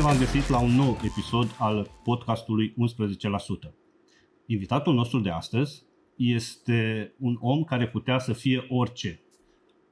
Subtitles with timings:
[0.00, 2.74] Bine v-am găsit la un nou episod al podcastului
[3.68, 3.72] 11%.
[4.46, 5.82] Invitatul nostru de astăzi
[6.16, 9.20] este un om care putea să fie orice.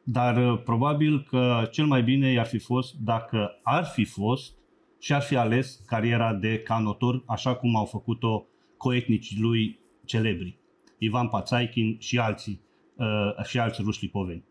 [0.05, 4.57] Dar uh, probabil că cel mai bine i-ar fi fost dacă ar fi fost
[5.01, 10.59] și ar fi ales cariera de canotor, așa cum au făcut-o coetnicii lui celebri.
[10.99, 12.61] Ivan Pațaichin și alții,
[12.97, 14.45] uh, și alți ruși lipoveni.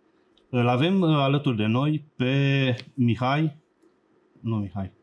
[0.49, 3.57] Îl avem uh, alături de noi pe Mihai,
[4.41, 4.95] nu Mihai,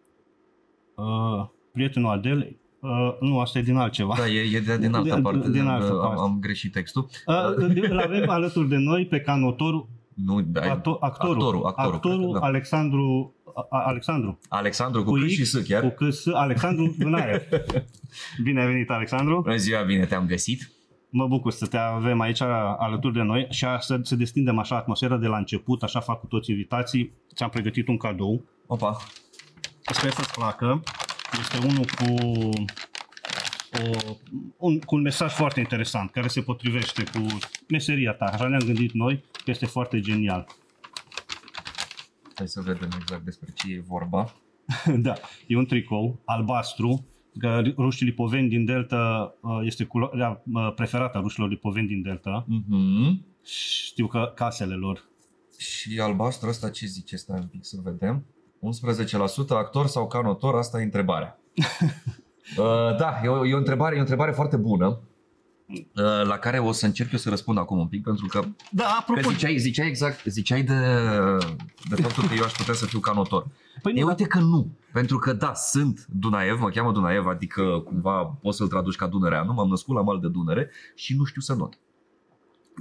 [0.95, 4.15] uh, prietenul Adelei, Uh, nu, asta e din altceva.
[4.19, 6.21] Da, e, e de, din altă Din- parte, din am, altă am, parte.
[6.21, 7.09] am greșit textul.
[7.27, 7.35] Uh,
[7.91, 12.33] îl avem alături de noi pe canotorul, Nu, da, acto, actorul, actorul, actorul, actorul cred
[12.33, 12.47] că da.
[12.47, 15.83] Alexandru, a, a- Alexandru, Alexandru cu, Cu C X, și S chiar.
[15.83, 17.43] cu câs, Alexandru Vânaev.
[18.45, 19.41] Bine ai venit, Alexandru.
[19.41, 20.71] Bună ziua, bine te-am găsit.
[21.11, 22.41] Mă bucur să te avem aici
[22.79, 26.21] alături de noi și a- să, să destindem așa atmosfera de la început, așa fac
[26.21, 27.13] cu toți invitații.
[27.35, 28.45] Ți-am pregătit un cadou.
[28.67, 28.97] Opa,
[29.93, 30.83] Sper să-ți placă.
[31.41, 32.15] Este unul cu,
[33.83, 34.13] o,
[34.57, 37.27] un, cu un mesaj foarte interesant, care se potrivește cu
[37.69, 38.25] meseria ta.
[38.25, 40.47] Așa ne-am gândit noi, că este foarte genial.
[42.35, 44.35] hai să vedem exact despre ce e vorba.
[45.07, 45.15] da,
[45.47, 47.07] e un tricou albastru,
[47.39, 52.45] că rușii lipoveni din Delta uh, este culoarea uh, preferată a rușilor lipoveni din Delta.
[52.49, 53.25] Mhm.
[53.45, 55.09] Știu că casele lor.
[55.59, 57.17] Și albastru ăsta ce zice?
[57.17, 58.25] Stai un pic să vedem.
[58.65, 60.55] 11% actor sau canotor?
[60.55, 61.41] Asta e întrebarea.
[62.59, 65.01] uh, da, e o, e, o întrebare, e o întrebare foarte bună.
[65.69, 68.85] Uh, la care o să încerc eu să răspund acum un pic, pentru că Da,
[68.85, 69.31] Că apropo.
[69.31, 70.79] ziceai, ziceai exact, ziceai de,
[71.89, 73.47] de faptul că eu aș putea să fiu canotor.
[73.83, 77.83] Păi E nu, uite că nu, pentru că da, sunt Dunaev, mă cheamă Dunaev, adică
[77.85, 81.41] cumva poți să-l traduci ca Dunăreanu, m-am născut la mal de Dunăre și nu știu
[81.41, 81.79] să not.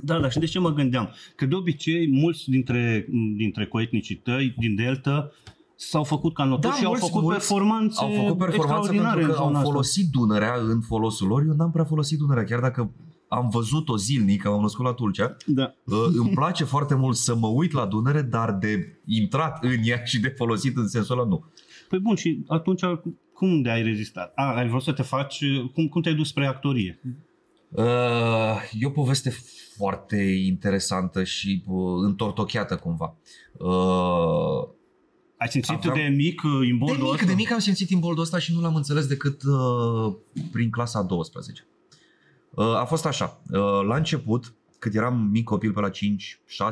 [0.01, 1.13] Da, da, și de ce mă gândeam?
[1.35, 5.31] Că de obicei mulți dintre, dintre coetnicii tăi din Delta
[5.75, 9.19] s-au făcut ca notori Da, și mulți, au făcut mulți performanțe Au făcut performanță extraordinare
[9.19, 9.69] pentru în că au zona asta.
[9.71, 12.91] folosit Dunărea în folosul lor, eu n-am prea folosit Dunărea, chiar dacă
[13.27, 15.73] am văzut-o zilnic, că m-am născut la Tulcea, Da.
[15.85, 20.03] Uh, îmi place foarte mult să mă uit la Dunăre, dar de intrat în ea
[20.03, 21.45] și de folosit în sensul ăla nu.
[21.89, 22.81] Păi bun, și atunci
[23.33, 24.31] cum de ai rezistat?
[24.35, 26.99] A, ai vrut să te faci, cum, cum te-ai dus spre actorie?
[27.69, 29.33] Uh, e o poveste
[29.77, 33.15] foarte interesantă și uh, întortocheată cumva.
[33.57, 34.69] Uh,
[35.43, 37.25] Ai simțit Aveam- de mic uh, de imboldul mic, ăsta?
[37.25, 40.13] de mic am simțit imboldul ăsta și nu l-am înțeles decât uh,
[40.51, 41.65] prin clasa a 12.
[42.49, 45.93] Uh, a fost așa, uh, la început, cât eram mic copil pe la 5-6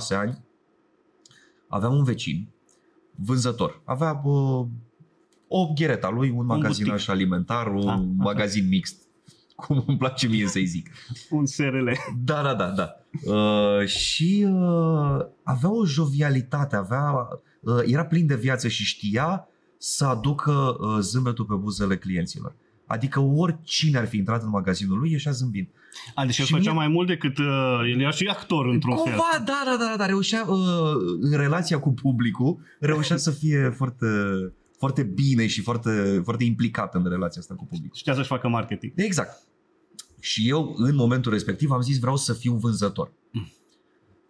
[0.09, 0.43] ani,
[1.67, 2.47] aveam un vecin,
[3.15, 3.81] vânzător.
[3.85, 4.65] Avea uh,
[5.47, 7.09] o ghereta lui, un magazinaj butic.
[7.09, 8.05] alimentar, un Ah, aha.
[8.17, 9.01] magazin mixt,
[9.61, 10.89] cum îmi place mie să-i zic.
[11.29, 11.89] Un SRL.
[12.23, 12.95] Da, da, da, da.
[13.33, 17.39] Uh, și uh, avea o jovialitate, avea, uh,
[17.85, 22.55] era plin de viață și știa să aducă uh, zâmbetul pe buzele clienților.
[22.85, 25.67] Adică oricine ar fi intrat în magazinul lui ieșea zâmbind.
[26.15, 28.95] A, deci el Și făcea mie- mai mult decât, uh, el era și actor într-un
[28.95, 29.03] fel.
[29.03, 30.57] Cumva, da, da, da, da, reușea uh,
[31.21, 34.05] în relația cu publicul, reușea să fie foarte,
[34.77, 37.97] foarte bine și foarte, foarte implicat în relația asta cu publicul.
[37.97, 38.91] Știa să-și facă marketing.
[38.95, 39.41] Exact.
[40.19, 43.11] Și eu, în momentul respectiv, am zis vreau să fiu vânzător.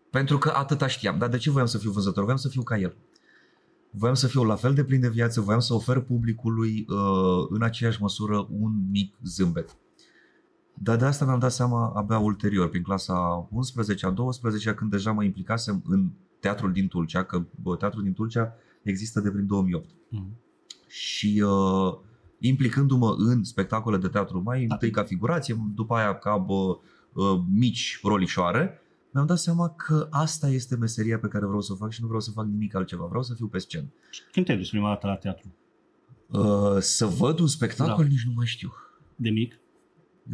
[0.09, 1.17] Pentru că atâta știam.
[1.17, 2.23] Dar de ce voiam să fiu vânzător?
[2.23, 2.95] Voiam să fiu ca el.
[3.91, 7.61] Voiam să fiu la fel de plin de viață, voiam să ofer publicului uh, în
[7.63, 9.75] aceeași măsură un mic zâmbet.
[10.73, 15.11] Dar de asta mi-am dat seama abia ulterior, prin clasa 11 a 12 când deja
[15.11, 19.89] mă implicasem în teatrul din Tulcea, că bă, teatrul din Tulcea există de prin 2008
[20.09, 20.29] Mhm.
[20.87, 21.93] și uh,
[22.39, 24.73] implicându-mă în spectacole de teatru, mai Da.
[24.73, 26.53] întâi ca figurație, după aia ca bă,
[27.13, 28.81] uh, mici rolișoare,
[29.13, 32.07] mi-am dat seama că asta este meseria pe care vreau să o fac și nu
[32.07, 33.05] vreau să fac nimic altceva.
[33.05, 33.85] Vreau să fiu pe scenă.
[34.31, 35.55] Când te-ai dus prima dată la teatru?
[36.27, 38.09] Uh, să văd un spectacol, Da.
[38.09, 38.73] nici nu mai știu.
[39.15, 39.59] De mic?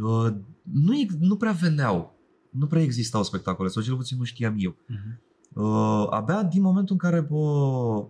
[0.02, 2.16] Uh, nu, ex- nu prea veneau.
[2.50, 4.76] Nu prea existau spectacole, sau cel puțin nu știam eu.
[4.88, 5.22] Mhm.
[5.54, 8.08] Uh, abia din momentul în care bă,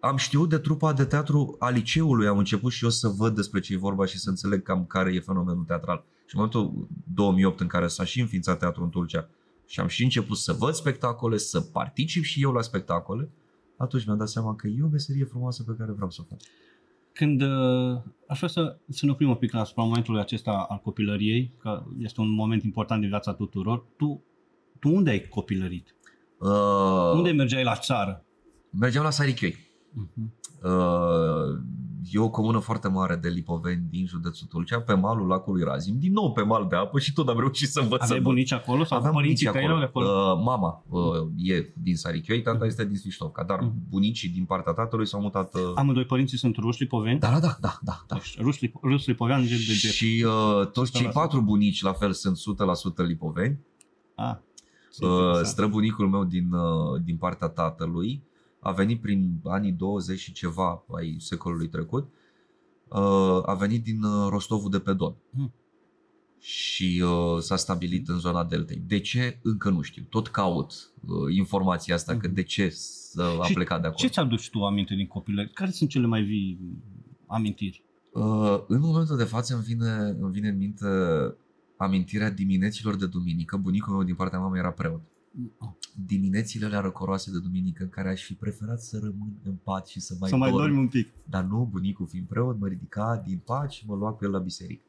[0.00, 3.60] am știut de trupa de teatru a liceului, am început și eu să văd despre
[3.60, 6.04] ce e vorba și să înțeleg cam care e fenomenul teatral.
[6.26, 9.28] Și în momentul 2008 în care s-a și înființat teatrul în Tulcea
[9.70, 13.30] și am și început să văd spectacole, să particip și eu la spectacole,
[13.76, 16.38] atunci mi-am dat seama că e o meserie frumoasă pe care vreau să o fac.
[17.12, 21.54] Când uh, aș vrea să, să ne oprim un pic asupra momentului acesta al copilăriei,
[21.58, 24.24] că este un moment important din viața tuturor, tu,
[24.78, 25.94] tu unde ai copilărit?
[26.38, 28.24] Uh, Unde mergeai la țară?
[28.70, 29.52] Mergeam la Sarichioi.
[29.52, 30.40] Uh-huh.
[30.62, 31.60] Uh,
[32.12, 36.12] e o comună foarte mare de lipoveni din județul Tulcea, pe malul lacului Razim, din
[36.12, 38.04] nou pe mal de apă și tot am reușit să învățăm.
[38.04, 39.86] Aveai bunici acolo sau Aveam părinții bunici tăi acolo.
[39.92, 40.32] erau de acolo?
[40.32, 43.72] Uh, mama uh, e din Sarichioi, tata este din Sviștovca, dar Mhm.
[43.88, 45.54] bunicii din partea tatălui s-au mutat...
[45.54, 45.60] Uh...
[45.74, 47.18] Amândoi părinții sunt ruși lipoveni?
[47.18, 48.04] Da, da, da, da, da.
[48.06, 48.14] da.
[48.14, 49.90] Deci, ruși, lip- rus lipovean, gen de jet.
[49.90, 51.12] Și uh, toți cei 100%.
[51.12, 53.58] patru bunici la fel sunt 100% lipoveni.
[54.14, 54.36] Ah,
[54.98, 55.46] ce Uh, interesant.
[55.46, 58.22] străbunicul meu din, uh, din partea tatălui
[58.60, 62.08] a venit prin anii 20 și ceva ai secolului trecut.
[62.88, 65.14] Uh, a venit din uh, Rostovul de pe Don.
[65.32, 65.52] Hmm.
[66.38, 68.82] Și uh, s-a stabilit în zona Deltei.
[68.86, 69.38] De ce?
[69.42, 70.02] Încă nu știu.
[70.08, 72.34] Tot caut uh, informația asta, că Mhm.
[72.34, 74.06] de ce să a Și plecat de acolo.
[74.08, 75.50] Ce ți-aduci tu aminte din copilărie?
[75.54, 76.58] Care sunt cele mai vii
[77.26, 77.84] amintiri?
[78.12, 80.86] Uh, în momentul de față îmi vine, îmi vine în minte
[81.76, 83.56] amintirea dimineților de duminică.
[83.56, 85.00] Bunicul meu din partea mamei era preot.
[86.06, 90.00] Diminețile alea răcoroase de duminică în care aș fi preferat să rămân în pat și
[90.00, 90.62] să mai, Să mai dorm.
[90.62, 91.08] dormi un pic.
[91.24, 94.38] Dar nu, bunicul fiind preot, mă ridica din pat și mă lua cu el la
[94.38, 94.82] biserică.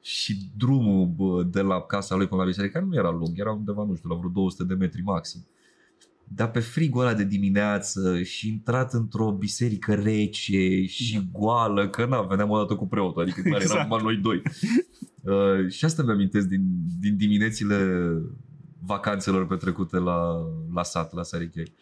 [0.00, 3.84] Și drumul bă, de la casa lui până la biserică nu era lung, era undeva,
[3.84, 5.46] nu știu, la vreo 200 de metri maxim.
[6.34, 11.38] Dar pe frigul ăla de dimineață și intrat într-o biserică rece și Da.
[11.38, 13.78] goală, că na, veneam o dată cu preotul, adică clar Exact.
[13.78, 14.42] eram numai noi doi.
[15.22, 16.62] Uh, și asta mi-amintesc din,
[17.00, 17.76] din diminețile
[18.84, 21.74] vacanțelor petrecute la, la sat, la Sarichei.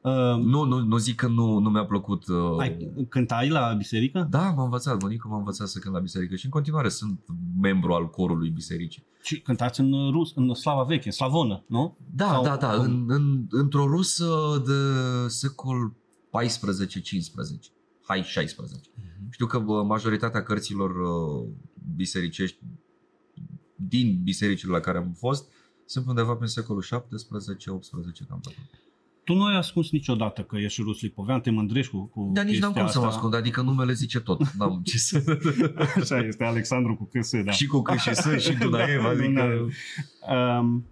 [0.00, 4.26] Uh, Nu, nu, nu zic că nu, nu mi-a plăcut uh, ai, cântai la biserică?
[4.30, 7.20] da, m-a învățat, bunicul m-a învățat să cânt la biserică și în continuare sunt
[7.60, 9.06] membru al corului bisericii.
[9.22, 11.96] Și cântați în rus, în slava veche, în slavonă, nu?
[12.14, 14.72] Da, Sau- da, da, în, în, într-o rusă de
[15.28, 15.94] secol 14-15,
[18.06, 18.80] hai 16.
[19.30, 21.48] Știu că bă, majoritatea cărților uh,
[21.96, 22.58] bisericești
[23.74, 25.52] din bisericile la care am fost
[25.88, 28.66] sunt undeva prin secolul 17-18, cam pe acolo.
[29.24, 32.58] Tu nu ai ascuns niciodată că ești rus lipovean, te mândrești cu, cu Dar nici
[32.58, 33.18] n-am cum chestia să mă asta.
[33.18, 34.52] ascund, adică numele zice tot.
[34.52, 35.38] N-am ce să...
[36.00, 37.50] Așa este, Alexandru cu câs, da.
[37.50, 39.26] și cu cât și să, și Dunaev, Da, adică...
[39.26, 39.74] Dunaev.
[40.60, 40.86] Um,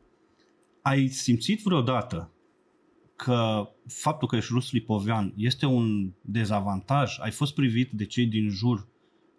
[0.82, 2.30] ai simțit vreodată
[3.16, 7.16] că faptul că ești rus lipovean este un dezavantaj?
[7.20, 8.86] Ai fost privit de cei din jur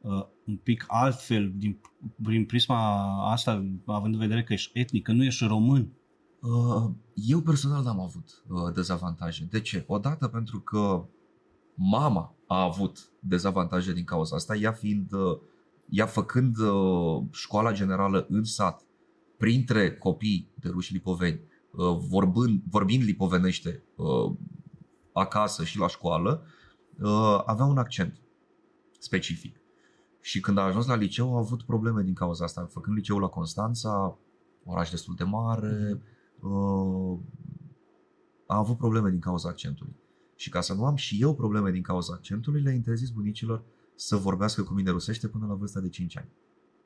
[0.02, 1.80] uh, un pic altfel din,
[2.24, 5.92] prin prisma asta, având în vedere că ești etnic, că nu ești român?
[6.42, 9.48] Uh, Eu personal n-am avut uh, dezavantaje.
[9.50, 9.84] De ce?
[9.88, 11.06] Odată pentru că
[11.76, 15.38] mama a avut dezavantaje din cauza asta, ea fiind, uh,
[15.90, 18.86] ea făcând uh, școala generală în sat,
[19.38, 21.40] printre copii de ruși lipoveni,
[21.72, 24.36] uh, vorbând, vorbind lipovenește uh,
[25.14, 26.44] acasă și la școală,
[27.00, 28.22] uh, avea un accent
[29.00, 29.57] specific.
[30.28, 32.68] Și când a ajuns la liceu a avut probleme din cauza asta.
[32.72, 34.18] Făcând liceul la Constanța,
[34.66, 36.02] oraș destul de mare,
[36.40, 37.20] uh,
[38.48, 39.96] a avut probleme din cauza accentului.
[40.36, 43.64] Și ca să nu am și eu probleme din cauza accentului, le-a interzis bunicilor
[43.96, 46.30] să vorbească cu mine rusește până la vârsta de 5 ani.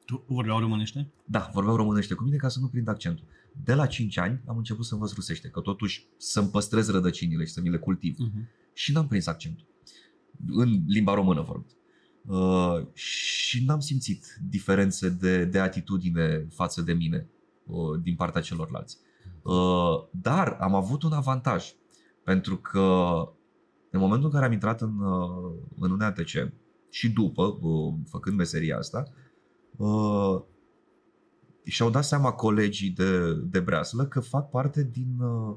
[0.05, 1.11] Tu vorbeau românește?
[1.25, 3.25] Da, vorbeau românește cu mine ca să nu prind accentul.
[3.63, 7.51] De la 5 ani am început să învăț rusește, că totuși să-mi păstrez rădăcinile și
[7.51, 8.15] să mi le cultiv.
[8.15, 8.73] Uh-huh.
[8.73, 9.65] Și n-am prins accentul.
[10.47, 11.79] În limba română vorbesc.
[12.25, 17.29] Uh, și n-am simțit diferențe de, de atitudine față de mine
[17.65, 18.97] uh, din partea celorlalți.
[19.43, 21.73] Uh, dar am avut un avantaj,
[22.23, 23.13] pentru că
[23.91, 26.29] în momentul în care am intrat în, uh, în UNATC
[26.89, 29.03] și după, uh, făcând meseria asta,
[29.77, 30.41] uh,
[31.63, 35.19] și-au dat seama colegii de, de breaslă că fac parte din...
[35.19, 35.55] Uh,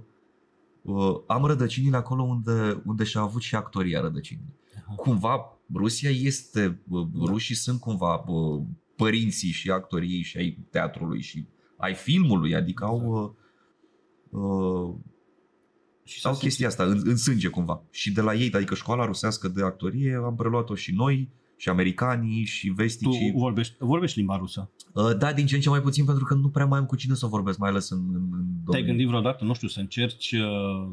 [0.82, 4.56] uh, am rădăcinile acolo unde, unde și-a avut și actoria rădăcinile.
[4.76, 4.94] Aha.
[4.94, 8.62] Cumva Rusia este, uh, rușii sunt cumva uh,
[8.96, 13.36] părinții și actorii și ai teatrului și ai filmului, adică au,
[14.30, 14.94] uh, uh,
[16.04, 17.82] Și au s-a chestia asta în, în sânge cumva.
[17.90, 21.28] Și de la ei, adică școala rusească de actorie, am preluat-o și noi,
[21.64, 23.32] și americanii, și Tu vesticii.
[23.36, 24.70] vorbești, vorbești limba rusă.
[24.92, 26.96] Uh, Da, din ce în ce mai puțin, pentru că nu prea mai am cu
[26.96, 28.86] cine să vorbesc, mai ales în, în, în Te-ai domeniu.
[28.86, 30.88] gândit vreodată, nu știu, să încerci uh,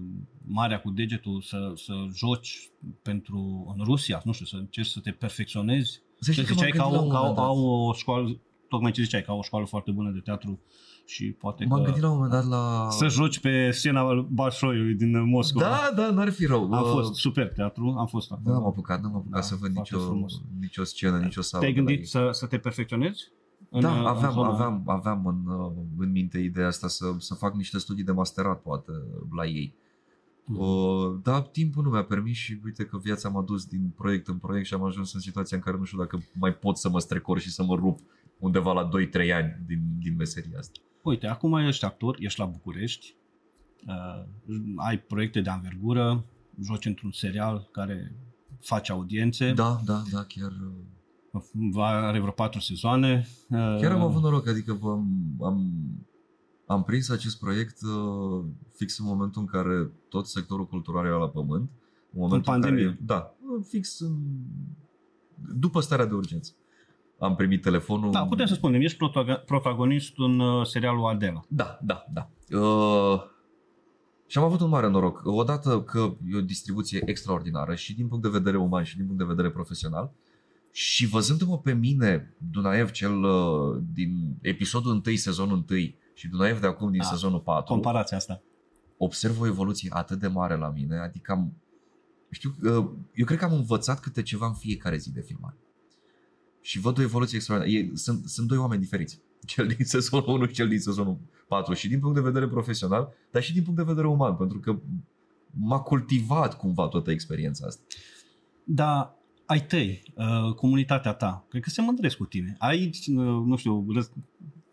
[0.48, 2.70] marea cu degetul, să, să joci
[3.01, 6.01] pentru în Rusia, nu știu, să încerci să te perfecționezi?
[6.20, 7.46] Să știi Că că m-am ziceai că, gândit la au, un că au, moment dat.
[7.46, 10.60] au o școală, tocmai ce ziceai, că au o școală foarte bună de teatru
[11.12, 12.88] și poate M-am că gândit la un moment dat la...
[12.89, 15.65] să joci pe scena Balșoiului din Moscova.
[15.65, 16.74] Da, da, n-ar fi rău.
[16.74, 18.56] Am Uh, fost super teatru, am fost Nu acolo.
[18.56, 20.34] am apucat, nu am apucat Da, să văd foarte nicio, frumos.
[20.60, 21.63] nicio scenă, nicio sală.
[21.63, 22.10] Te-ai de la gândit ei.
[22.10, 23.24] să, să te perfecționezi?
[23.70, 27.06] în, Da, uh, aveam, în zona- aveam, aveam în, uh, în minte ideea asta să,
[27.18, 28.91] să fac niște studii de masterat, poate,
[29.36, 29.75] la ei.
[30.46, 30.60] Mhm.
[30.60, 34.38] Uh, dar timpul nu mi-a permis și uite că viața m-a dus din proiect în
[34.38, 37.00] proiect și am ajuns în situația în care nu știu dacă mai pot să mă
[37.00, 38.00] strecor și să mă rup
[38.39, 40.80] undeva la 2-3 ani din, din meseria asta.
[41.03, 43.15] Uite, acum ești actor, ești la București,
[43.88, 44.25] uh,
[44.75, 46.25] ai proiecte de anvergură,
[46.63, 48.15] joci într-un serial care
[48.60, 49.53] face audiențe.
[49.53, 50.51] Da, da, da, chiar...
[51.72, 53.27] Va, are vreo patru sezoane.
[53.50, 55.72] Chiar am avut noroc, adică am, am,
[56.65, 61.29] am prins acest proiect uh, fix în momentul în care tot sectorul cultural era la
[61.29, 61.70] pământ.
[62.12, 62.86] În momentul în pandemie.
[62.86, 63.36] Care, da,
[63.67, 64.17] fix în,
[65.55, 66.51] după starea de urgență.
[67.22, 68.12] Am primit telefonul.
[68.12, 68.98] Da, putem să spunem, ești
[69.46, 71.42] protagonist în uh, serialul Adela.
[71.48, 72.30] Da, da, da.
[72.58, 73.22] Uh,
[74.28, 75.22] și am avut un mare noroc.
[75.25, 79.20] Odată că e o distribuție extraordinară și din punct de vedere uman și din punct
[79.20, 80.12] de vedere profesional.
[80.72, 85.80] Și văzându-mă pe mine, Dunaev cel uh, din episodul 1, sezonul 1
[86.13, 88.42] și Dunaev de acum din Da, sezonul 4, Comparația asta.
[88.98, 91.54] observ o evoluție atât de mare la mine, adică am,
[92.30, 95.56] știu, uh, eu cred că am învățat câte ceva în fiecare zi de filmare.
[96.62, 97.80] Și văd o evoluție extraordinară.
[97.80, 99.20] Ei, sunt, sunt doi oameni diferiți.
[99.46, 101.74] Cel din sezonul 1 și cel din sezonul 4.
[101.74, 104.80] Și din punct de vedere profesional, dar și din punct de vedere uman, pentru că
[105.51, 107.82] m-a cultivat cumva toată experiența asta.
[108.63, 109.15] Dar
[109.46, 112.56] ai tăi, uh, comunitatea ta, cred că se mândresc cu tine.
[112.60, 114.13] Ai, uh, nu știu, răz-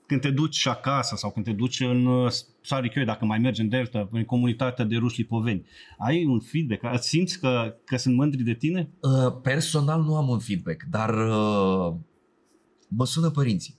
[0.09, 3.69] când te duci acasă sau când te duci în uh, Sarichioi, dacă mai mergi în
[3.69, 5.67] Delta, în comunitatea de ruși lipoveni,
[5.99, 7.03] ai un feedback?
[7.03, 8.91] Simți că, că sunt mândri de tine?
[9.00, 11.95] Uh, personal nu am un feedback, dar uh,
[12.88, 13.79] mă sună părinții.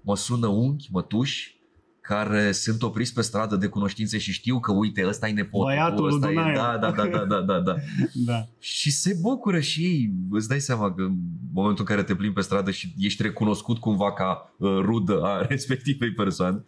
[0.00, 1.55] Mă sună unchi, mătuși,
[2.06, 5.66] care sunt opriți pe stradă de cunoștințe și știu că, uite, ăsta e nepotul.
[5.66, 6.54] Băiatul lui ăsta e, Dunaev.
[6.56, 7.74] da, da, da, da, da, da, da.
[8.26, 8.46] Da.
[8.58, 10.12] Și se bucură și ei.
[10.30, 11.14] Îți dai seama că în
[11.52, 15.40] momentul în care te plimbi pe stradă și ești recunoscut cumva ca uh, rudă a
[15.48, 16.64] respectivei persoane.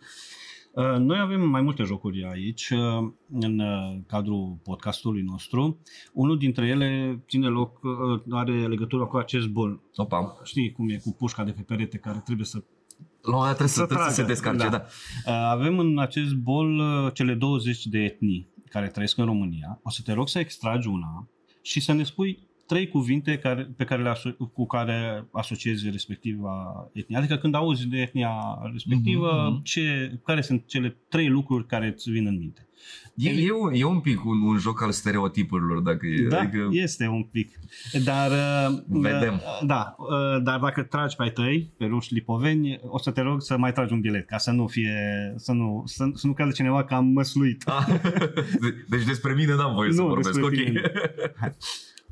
[0.72, 5.78] Uh, Noi avem mai multe jocuri aici, uh, în uh, cadrul podcastului nostru.
[6.12, 9.80] Unul dintre ele ține loc, uh, are legătură cu acest bol.
[9.96, 12.62] Opa, Știi cum e cu pușca de pe perete care trebuie să
[13.22, 14.84] la un moment dat trebuie să, Să trebuie să se tragă, descarce, da.
[15.24, 15.32] da.
[15.32, 19.80] Uh, Avem în acest bol uh, cele 20 de etnii care trăiesc în România.
[19.82, 21.28] O să te rog să extragi una
[21.62, 26.50] și să ne spui trei cuvinte care, pe care le aso- cu care asociezi respectiva
[26.92, 27.16] etnie.
[27.18, 28.32] Adică când auzi de etnia
[28.72, 29.62] respectivă, Mhm, mhm.
[29.62, 32.62] ce, care sunt cele trei lucruri care îți vin în minte?
[33.14, 36.26] E, e, un, e un pic un, un joc al stereotipurilor, dacă e.
[36.28, 37.58] Da, adică, este un pic.
[38.04, 39.34] Dar, uh, Vedem.
[39.34, 43.20] uh, Da, uh, dar dacă tragi pe ai tăi, pe ruși lipoveni, o să te
[43.20, 46.32] rog să mai tragi un bilet, ca să nu fie, să nu, să, să nu
[46.32, 47.62] creadă cineva că am măsluit.
[47.66, 47.86] Ah,
[48.60, 50.64] de- deci despre mine n-am voie să Nu, vorbesc, despre ok.
[50.64, 50.80] tine.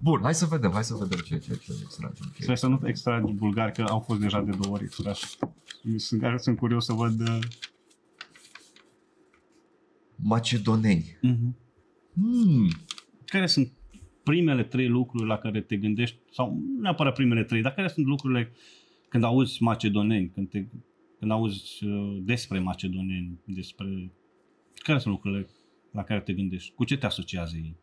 [0.00, 2.24] Bun, hai să vedem, hai să vedem ce, ce, ce extragem.
[2.24, 5.24] Ce Trebuie să nu extragi bulgari, că au fost deja de două ori extrași.
[5.96, 7.20] Sunt, sunt curios să văd...
[7.20, 7.38] Uh,
[10.16, 11.18] Macedoneni.
[11.22, 11.64] uh-huh.
[12.12, 12.68] Hmm.
[13.24, 13.72] Care sunt
[14.22, 18.06] primele trei lucruri la care te gândești, sau nu neapărat primele trei, dar care sunt
[18.06, 18.52] lucrurile
[19.08, 20.66] când auzi macedoneni, când, te,
[21.18, 24.12] când auzi uh, despre macedoneni, despre...
[24.74, 25.48] Care sunt lucrurile
[25.90, 26.72] la care te gândești?
[26.74, 27.76] Cu ce te asociază ei?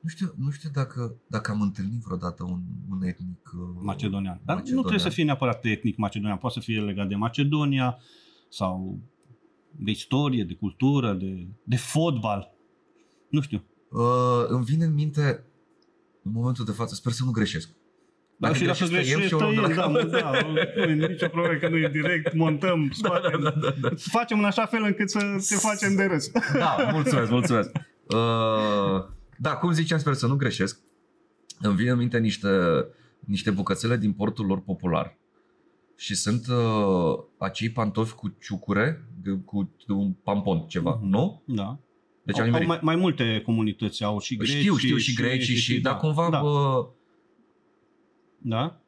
[0.00, 4.40] Nu știu, nu știu dacă, dacă am întâlnit vreodată un, un etnic uh, Macedonian.
[4.44, 4.82] Dar nu macedonian.
[4.82, 7.98] trebuie să fie neapărat etnic macedonian, poate să fie legat de Macedonia
[8.48, 8.98] sau
[9.70, 12.52] de istorie, de cultură, de, de fotbal.
[13.30, 13.64] Nu știu.
[13.90, 15.48] Uh, îmi vine în minte
[16.22, 17.68] în momentul de față, sper să nu greșesc.
[18.36, 20.46] Dar și dacă greșesc, greșești, tăiem și o luăm de tăiem, la da, capăt.
[20.46, 23.40] mă, da, nu e nicio problemă că nu e direct, montăm, da, scoatem.
[23.42, 23.88] da, da, da.
[23.96, 25.18] Facem în așa fel încât să
[25.48, 26.30] te facem de râs.
[26.58, 27.70] Da, mulțumesc, mulțumesc.
[28.06, 29.04] Uh,
[29.38, 30.80] da, cum ziceam, sper să nu greșesc.
[31.60, 32.48] Îmi vin în minte niște,
[33.20, 35.16] niște bucățele din portul lor popular.
[35.96, 41.08] Și sunt uh, acei pantofi cu ciucure, de- cu un pampon, ceva, Mhm.
[41.08, 41.42] nu?
[41.44, 41.78] Da.
[42.22, 42.68] Deci au, am au nimerit.
[42.68, 44.48] mai, mai multe comunități au și greci.
[44.50, 46.40] Știu, știu și grecii și, dar cumva, Da.
[46.40, 46.86] uh,
[48.38, 48.80] da?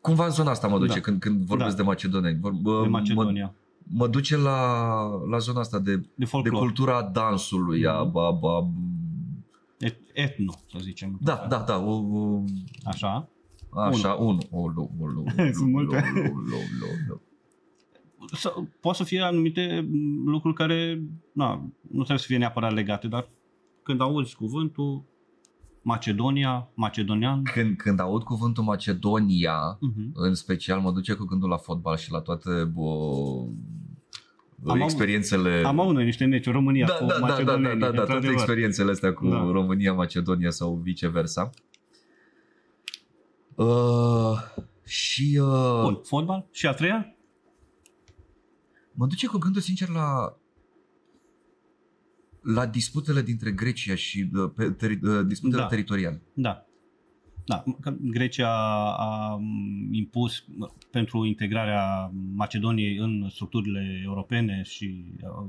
[0.00, 1.00] cumva în zona asta mă duce Da.
[1.00, 1.76] când, când vorbesc Da.
[1.76, 2.38] de macedoneni.
[2.40, 3.54] Vor, bă, De Mă, Macedonia.
[3.82, 6.60] mă duce la, la zona asta de, De de folclor.
[6.60, 7.86] cultura dansului.
[7.86, 8.12] A, Mhm.
[8.12, 8.68] ba, ba,
[9.78, 11.18] Et, etno, să zicem.
[11.20, 11.78] da, da, da.
[11.78, 12.44] O, o,
[12.84, 13.28] Așa.
[13.74, 14.38] așa, unu.
[14.50, 15.24] O, lu, o, lu,
[15.58, 16.10] Sunt multe.
[16.14, 17.20] Lu, lu, lu, lu, lu.
[18.32, 23.08] Să, poate să fie anumite m, lucruri care na, nu trebuie să fie neapărat legate,
[23.08, 23.28] dar
[23.82, 25.04] când auzi cuvântul
[25.82, 30.10] Macedonia, macedonian, Când, când aud cuvântul Macedonia, uh-huh.
[30.12, 32.82] în special mă duce cu gândul la fotbal și la toate bă,
[34.66, 35.62] avut- experiențele...
[35.64, 37.92] am avut noi niște meciuri România da, cu da, da, da, da, macedonenii, da, da,
[37.92, 38.32] toate într-adevăr.
[38.34, 39.50] experiențele astea cu Da.
[39.50, 41.50] România, Macedonia sau viceversa.
[43.54, 44.38] Uh,
[44.84, 46.48] și uh, Bun, fotbal?
[46.52, 47.12] Și a treia?
[48.92, 50.36] mă duce cu gândul sincer la
[52.42, 55.68] la disputele dintre Grecia și uh, pe, teri, uh, disputele Da.
[55.68, 56.22] teritoriale.
[56.32, 56.66] Da.
[57.48, 58.50] Da, că Grecia
[58.96, 65.48] a m, impus m, pentru integrarea Macedoniei în structurile europene și uh,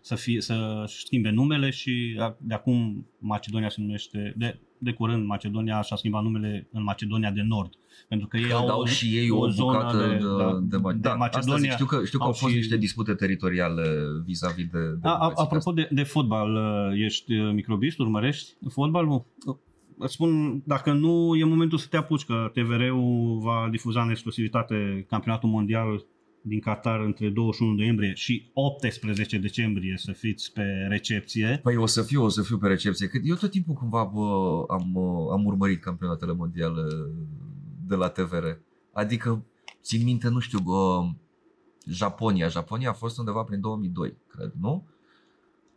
[0.00, 5.80] să, fie, să schimbe numele și de acum Macedonia se numește, de, de curând Macedonia
[5.80, 7.72] și-a schimbat numele în Macedonia de Nord.
[8.08, 10.98] Pentru că ei Că au dau și ei o, bucată de, de, de, de, de
[10.98, 11.54] da, Macedonia.
[11.54, 13.82] Asta zic, știu că, știu că au, au fost și- niște dispute teritoriale
[14.24, 18.54] vis-a-vis de, de A, a, bucățile apropo de, de fotbal, uh, ești uh, microbist, urmărești
[18.68, 19.24] fotbalul?
[19.98, 25.06] Îți spun, dacă nu, e momentul să te apuci, că TVR-ul va difuza în exclusivitate
[25.08, 26.04] campionatul mondial
[26.42, 31.60] din Qatar între 21 noiembrie și 18 decembrie să fiți pe recepție.
[31.62, 33.06] Păi o să fiu, o să fiu pe recepție.
[33.06, 36.82] Că eu tot timpul cumva bă, am, uh, am urmărit campionatele mondiale
[37.86, 38.44] de la TVR.
[38.92, 39.44] Adică,
[39.82, 41.08] țin minte, nu știu, bă,
[41.86, 42.48] Japonia.
[42.48, 44.86] Japonia a fost undeva prin 2002, cred, nu?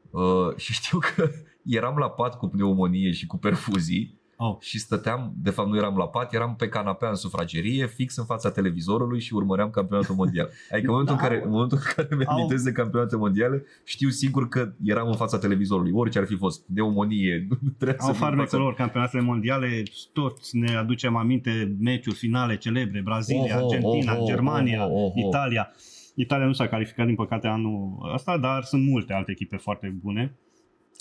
[0.09, 1.29] Uh, și știu că
[1.65, 4.55] eram la pat cu pneumonie și cu perfuzii Oh.
[4.59, 8.25] și stăteam, de fapt nu eram la pat, eram pe canapea în sufragerie, fix în
[8.25, 10.49] fața televizorului și urmăream campionatul mondial.
[10.71, 11.21] Adică în momentul, Da.
[11.23, 14.71] în, care, în momentul în care mi Au- amintesc de campionate mondiale, știu sigur că
[14.83, 18.27] eram în fața televizorului, orice ar fi fost, pneumonie, nu trebuia Au să fiu în
[18.29, 18.57] farmecul fața...
[18.63, 24.85] lor, campionatele mondiale, toți ne aducem aminte meciuri finale celebre, Brazilia, Oho, Argentina, oho, Germania,
[24.87, 25.27] oho, oho.
[25.27, 25.71] Italia.
[26.15, 30.35] Italia nu s-a calificat din păcate anul ăsta, dar sunt multe alte echipe foarte bune.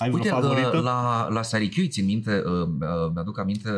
[0.00, 0.76] Ai vreo Uite, favorită?
[0.76, 3.71] uh, la, la Sarichiui, țin minte, uh, uh, mi-aduc aminte,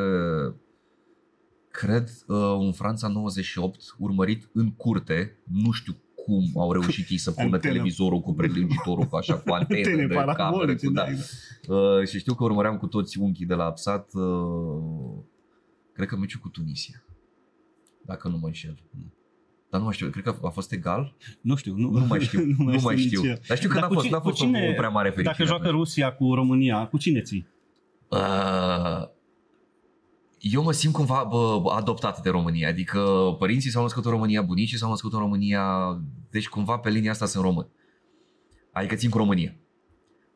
[1.71, 7.31] cred, uh, un Franța 98, urmărit în curte, nu știu cum au reușit ei să
[7.33, 7.73] pună Antenă.
[7.73, 10.33] televizorul cu prelungitorul, cu așa, cu antenă Antene de cameră.
[10.37, 11.05] parabolice, Cu, da.
[11.67, 11.75] da.
[11.75, 15.23] Uh, și știu că urmăream cu toți unchii de la Apsat, uh,
[15.93, 17.03] cred că meciul cu Tunisia,
[18.05, 18.83] dacă nu mă înșel.
[19.73, 21.17] Dar nu mai știu, cred că a fost egal.
[21.41, 23.21] Nu știu, nu, Nu mai știu, nu mai, știu știu.
[23.21, 23.37] nici eu.
[23.49, 25.09] Dar știu că Dar n-a cu fost, cine- n-a cu fost cine- o prea mare
[25.11, 25.35] fericire.
[25.37, 27.47] Dacă joacă Rusia cu România, cu cine ții?
[28.09, 29.09] Uh,
[30.39, 33.01] eu mă simt cumva bă, adoptat de România, adică
[33.39, 35.65] părinții s-au născut în România, bunicii s-au născut în România,
[36.31, 37.67] deci cumva pe linia asta sunt român.
[38.73, 39.55] Adică țin cu România.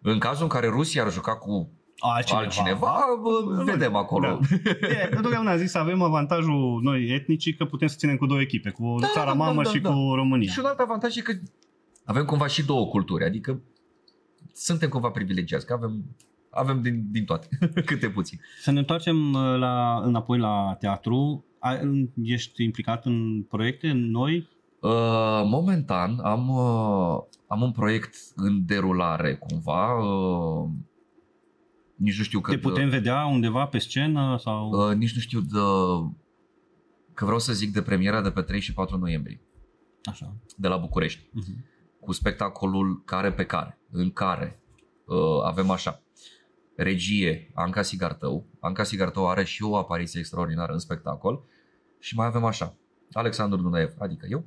[0.02, 2.44] În cazul în care Rusia ar juca cu Altcineva.
[2.44, 4.40] altcineva, bă, vedem acolo.
[4.40, 4.88] Da.
[4.88, 8.40] E, întotdeauna am zis să avem avantajul noi etnici că putem să ținem cu două
[8.40, 9.90] echipe, cu Da, țara da, da, mamă da, și da.
[9.90, 10.50] cu România.
[10.52, 11.32] Și un alt avantaj e că
[12.04, 13.60] avem cumva și două culturi, adică
[14.52, 16.16] suntem cumva privilegiați, că avem,
[16.50, 17.48] avem din, din toate,
[17.86, 18.40] câte puțin.
[18.60, 21.44] Să ne întoarcem uh, la, înapoi la teatru.
[21.58, 24.48] Ai, ești implicat în proiecte noi?
[24.80, 29.98] Uh, momentan am, uh, am un proiect în derulare cumva.
[29.98, 30.68] Uh,
[31.96, 32.50] nici nu știu că...
[32.50, 34.36] Te putem vedea undeva pe scenă?
[34.40, 34.68] sau?
[34.70, 35.58] Uh, nici nu știu de,
[37.14, 39.40] că vreau să zic de premiera de pe 3 și 4 noiembrie
[40.04, 40.36] Așa.
[40.56, 41.74] de la București Uh-huh.
[42.00, 44.60] cu spectacolul Care pe Care în care
[45.06, 46.00] uh, avem așa
[46.76, 51.42] regie Anca Sigartău Anca Sigartău are și o apariție extraordinară în spectacol
[51.98, 52.76] și mai avem așa
[53.12, 54.44] Alexandru Dunaev, adică eu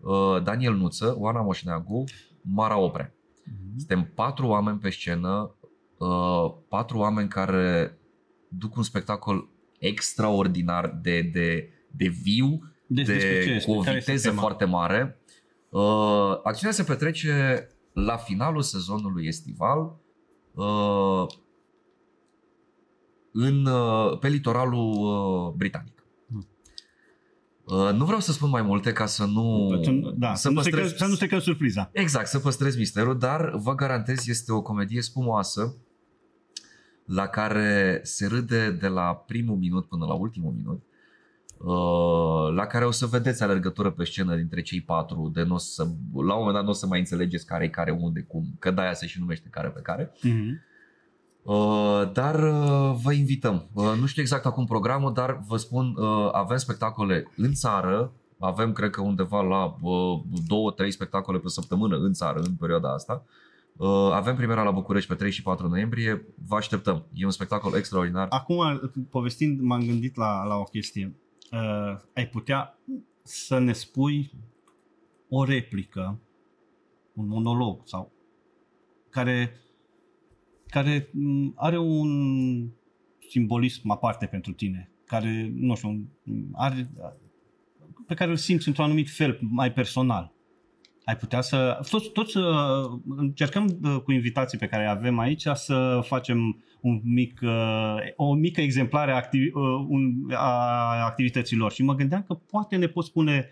[0.00, 2.04] uh, Daniel Nuță, Oana Moșneagu
[2.42, 3.76] Mara Oprea Mhm.
[3.78, 5.54] Suntem patru oameni pe scenă,
[6.06, 7.98] uh, patru oameni care
[8.48, 13.70] duc un spectacol extraordinar de, de, de viu, Deci despre ce de, este?
[13.70, 14.40] cu o Care este viteză tema?
[14.40, 15.20] foarte mare.
[15.68, 19.96] Uh, acțiunea se petrece la finalul sezonului estival
[20.54, 21.26] uh,
[23.32, 26.06] în, uh, pe litoralul uh, britanic.
[26.28, 26.48] Hmm.
[27.64, 29.68] Uh, nu vreau să spun mai multe ca să nu...
[30.16, 31.90] Da, să, nu se păstrez- că, să nu se că surpriza.
[31.92, 35.76] Exact, să păstrez misterul, dar vă garantez este o comedie spumoasă
[37.04, 40.82] la care se râde de la primul minut până la ultimul minut,
[41.58, 45.82] uh, la care o să vedeți alergătură pe scenă dintre cei patru, de n-o să,
[46.14, 48.70] la un moment dat nu o să mai înțelegeți care e care, unde, cum, că
[48.70, 50.12] de-aia se și numește care pe care.
[50.22, 50.60] Mhm.
[51.42, 53.68] Uh, dar uh, vă invităm.
[53.72, 58.72] Uh, nu știu exact acum programul, dar vă spun, uh, avem spectacole în țară, avem
[58.72, 63.24] cred că undeva la uh, două, trei spectacole pe săptămână în țară în perioada asta.
[63.26, 63.41] Uh,
[64.12, 67.06] avem premiera la București pe 3 și 4 noiembrie, vă așteptăm.
[67.12, 68.26] E un spectacol extraordinar.
[68.30, 71.16] Acum, povestind, m-am gândit la, la o chestie.
[71.52, 72.78] Uh, ai putea
[73.22, 74.32] să ne spui
[75.28, 76.20] o replică,
[77.12, 78.12] un monolog sau
[79.10, 79.56] care,
[80.66, 82.10] care m, are un
[83.28, 86.08] simbolism aparte pentru tine, care, nu știu,
[86.52, 86.90] are,
[88.06, 90.31] pe care îl simți într-un anumit fel mai personal.
[91.04, 91.78] Ai putea să...
[91.90, 92.44] Toți, toți uh,
[93.16, 98.60] încercăm uh, cu invitații pe care avem aici să facem un mic, uh, o mică
[98.60, 103.50] exemplare a, activi, uh, un, a activităților și mă gândeam că poate ne poți spune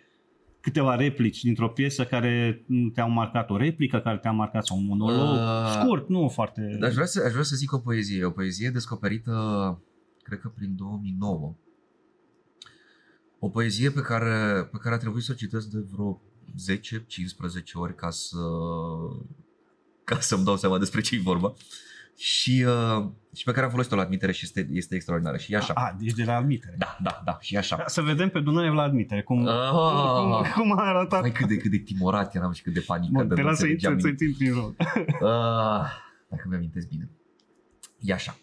[0.60, 5.18] câteva replici dintr-o piesă care te-au marcat, o replică care te-a marcat sau un monolog,
[5.18, 6.78] Uh, scurt, nu foarte...
[6.82, 8.24] Aș vrea, să, aș vrea să zic o poezie.
[8.24, 9.32] O poezie descoperită,
[10.22, 11.54] cred că prin 2009.
[13.38, 16.20] O poezie pe care, pe care a trebuit să o citesc de vreo
[16.78, 18.36] 10-15 ori ca să,
[20.04, 21.52] ca să-mi dau seama despre ce e vorba.
[22.16, 25.36] Și, uh, și pe care am folosit-o la admitere și este, este extraordinară.
[25.36, 25.72] Și e așa.
[25.74, 26.74] A, deci de la admitere.
[26.78, 27.82] Da, da, da, și e așa.
[27.86, 29.70] Să vedem pe Dunăre la admitere, cum, Ah.
[29.70, 31.20] cum, cum a arătat.
[31.20, 33.26] Mai cât de, cât de timorat eram și cât de panicat.
[33.26, 34.74] Bun, te las să intri, să intri prin rol.
[35.20, 35.86] Uh,
[36.28, 37.10] dacă mi amintesc bine.
[38.00, 38.36] E așa.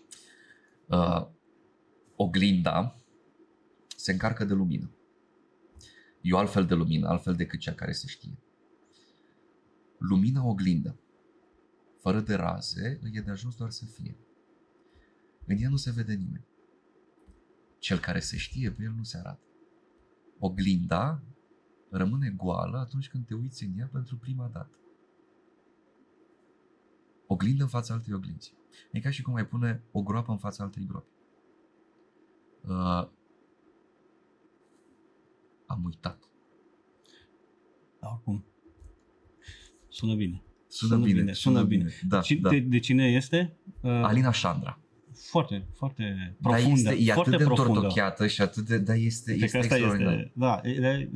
[0.86, 1.26] Uh,
[2.16, 2.96] oglinda
[3.96, 4.92] se încarcă de lumină.
[6.22, 8.38] E o altfel de lumină, altfel decât cea care se știe.
[9.98, 11.00] Lumina oglindă,
[12.00, 14.18] fără de raze, îi e de ajuns doar să fie.
[15.46, 16.46] În ea nu se vede nimeni.
[17.80, 19.42] Cel care se știe pe el nu se arată.
[20.40, 21.24] Oglinda
[21.90, 24.78] rămâne goală atunci când te uiți în ea pentru prima dată.
[27.28, 28.54] Oglindă în fața altei oglinzi.
[28.92, 31.12] E ca și cum ai pune o groapă în fața altei gropi.
[32.62, 33.10] Uh,
[35.68, 36.20] am uitat.
[38.00, 38.46] Da, oricum.
[39.88, 40.42] Sună bine.
[40.68, 41.90] Sună, Sună bine, bine, sună bine.
[42.08, 42.50] Da, Ci- da.
[42.50, 43.58] de, de cine este?
[43.82, 44.80] Uh, Alina Șandra.
[45.30, 46.92] Foarte, foarte Dar profundă.
[46.92, 47.70] este, e foarte atât de profundă.
[47.80, 48.78] întortocheată și atât de...
[48.78, 50.14] Dar este, Cred că este asta extraordinar.
[50.14, 51.10] este, da, e- e-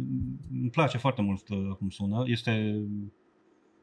[0.51, 2.23] îmi place foarte mult uh, cum sună.
[2.25, 2.81] Este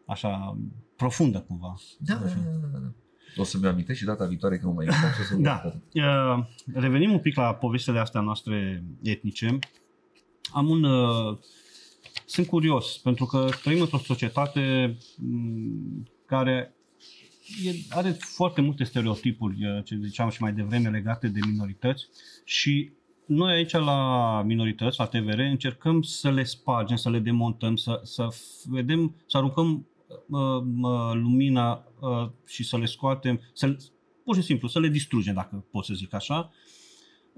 [0.07, 0.59] așa
[0.97, 1.75] profundă cumva.
[1.99, 2.93] Da, da, da, da, da.
[3.37, 5.01] O să-mi amintesc și data viitoare că nu mai este.
[5.15, 5.63] și o să Da.
[5.93, 9.59] Uh, revenim un pic la povestele astea noastre etnice.
[10.53, 10.85] Am un...
[10.85, 11.39] Uh,
[12.27, 16.75] sunt curios, pentru că trăim într-o societate m, care
[17.65, 22.09] e, are foarte multe stereotipuri, uh, ce ziceam și mai devreme, legate de minorități
[22.45, 22.91] și
[23.29, 28.29] noi aici la minorități, la TVR, încercăm să le spargem, să le demontăm, să, să
[28.33, 29.87] f- vedem, să aruncăm
[30.27, 33.77] uh, uh, lumina uh, și să le scoatem, să, le-
[34.25, 36.53] pur și simplu, să le distrugem, dacă pot să zic așa.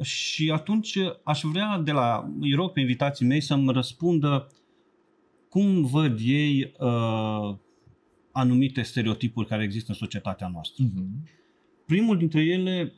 [0.02, 4.46] Și atunci aș vrea de la, îi rog pe invitații mei să-mi răspundă
[5.48, 7.56] cum văd ei uh,
[8.32, 10.84] anumite stereotipuri care există în societatea noastră.
[10.84, 11.28] Mhm.
[11.86, 12.92] Primul dintre ele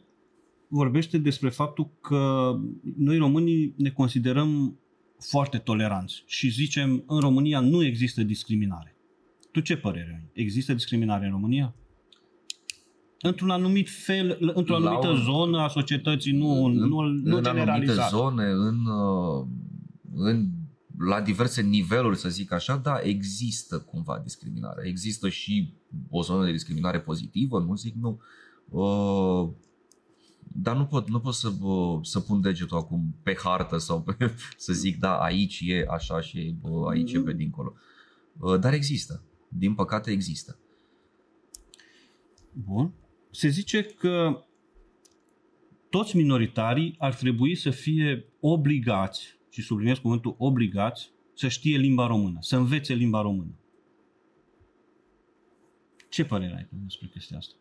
[0.68, 2.54] vorbește despre faptul că
[2.96, 4.78] noi românii ne considerăm
[5.18, 8.96] foarte toleranți și zicem în România nu există discriminare.
[9.50, 10.42] Tu ce părere ai?
[10.44, 11.74] Există discriminare în România?
[13.22, 17.26] Într-un anumit fel, într-o La anumită un- zonă a societății, nu, în, nu, nu în
[17.26, 18.10] anumite generalizat.
[18.10, 19.46] zone, în, uh,
[20.14, 20.48] în,
[20.98, 24.88] la diverse niveluri, să zic așa, da, există cumva discriminare.
[24.88, 25.74] Există și
[26.10, 28.20] o zonă de discriminare pozitivă, nu zic nu.
[28.68, 29.48] Uh,
[30.54, 34.34] dar nu pot, nu pot să, uh, să pun degetul acum pe hartă sau pe,
[34.56, 37.72] să zic, da, aici e așa și uh, aici e pe dincolo.
[38.38, 39.22] Uh, dar există.
[39.48, 40.58] Din păcate există.
[42.52, 42.92] Bun.
[43.34, 44.44] Se zice că
[45.90, 52.38] toți minoritarii ar trebui să fie obligați, și subliniez cuvântul obligați, să știe limba română,
[52.40, 53.54] să învețe limba română.
[56.08, 57.54] Ce părere ai despre chestia asta?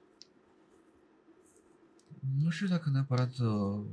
[2.44, 3.86] Nu știu dacă neapărat uh,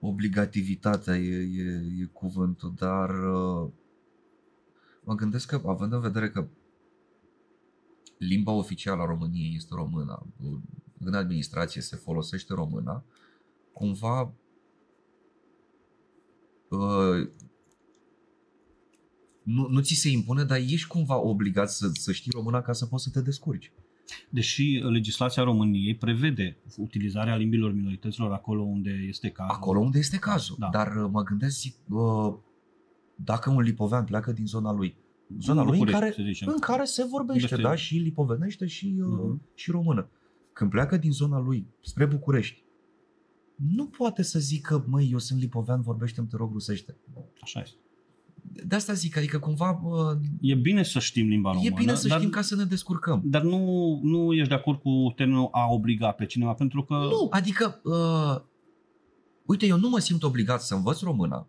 [0.00, 3.70] obligativitatea e, e, e cuvântul, dar uh,
[5.04, 6.48] mă gândesc că, având în vedere că
[8.26, 10.58] limba oficială a României este româna, uh,
[10.98, 13.04] în administrație se folosește româna,
[13.72, 14.32] cumva
[16.68, 17.28] uh,
[19.42, 22.86] nu, nu ți se impune, dar ești cumva obligat să, să știi româna ca să
[22.86, 23.72] poți să te descurci.
[24.30, 29.54] Deși legislația României prevede utilizarea limbilor minorităților acolo unde este cazul.
[29.54, 30.56] Acolo unde este cazul.
[30.58, 30.68] Da.
[30.72, 32.34] Dar uh, mă gândesc, zic, uh,
[33.14, 34.96] dacă un lipovean pleacă din zona lui,
[35.40, 36.48] zona În lui în București, care, să zicem.
[36.52, 39.40] în care se vorbește, Este- da, și lipovenește și, uh, Mhm.
[39.54, 40.08] și română.
[40.52, 42.62] Când pleacă din zona lui spre București,
[43.74, 46.96] nu poate să zică, măi, eu sunt lipovean, vorbește-mi, te rog, rusește.
[47.42, 47.76] Așa este.
[48.66, 52.08] De asta zic, adică cumva uh, E bine să știm limba română, e bine să
[52.08, 53.20] dar, știm ca să ne descurcăm.
[53.24, 53.58] dar nu,
[54.02, 58.42] nu ești de acord cu termenul a obliga pe cineva, pentru că Nu, adică, uh,
[59.44, 61.48] uite, eu nu mă simt obligat să învăț româna.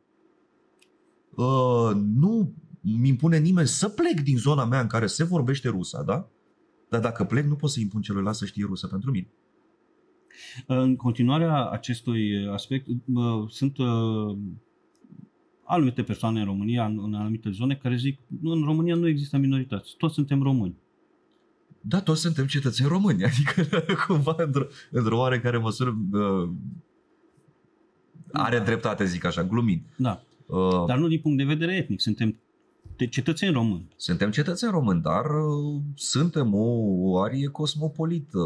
[1.35, 2.53] Uh, nu
[2.86, 6.30] mi impune nimeni să plec din zona mea în care se vorbește rusa, da?
[6.89, 9.28] Dar dacă plec, nu pot să impun celuilalt să știe rusă pentru mine.
[10.67, 14.38] În continuarea acestui aspect, uh, sunt uh,
[15.63, 19.38] anumite persoane în România, în, în anumite zone, care zic nu, în România nu există
[19.38, 20.78] minorități, toți suntem români.
[21.82, 26.50] Da, toți suntem cetățeni români, adică cumva într-o, într-o oarecare măsură uh,
[28.32, 29.82] are dreptate, zic așa, glumind.
[29.98, 32.39] Da, Uh, dar nu din punct de vedere etnic, suntem
[32.97, 33.88] de cetățeni români.
[33.95, 36.67] Suntem cetățeni români, dar uh, suntem o,
[36.99, 38.39] o arie cosmopolită,